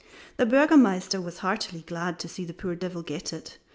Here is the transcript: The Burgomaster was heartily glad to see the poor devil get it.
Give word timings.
The 0.37 0.47
Burgomaster 0.47 1.21
was 1.21 1.37
heartily 1.45 1.81
glad 1.83 2.17
to 2.21 2.27
see 2.27 2.43
the 2.43 2.55
poor 2.55 2.73
devil 2.73 3.03
get 3.03 3.31
it. 3.31 3.59